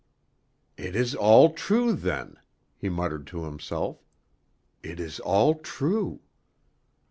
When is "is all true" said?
0.95-1.93, 4.99-6.21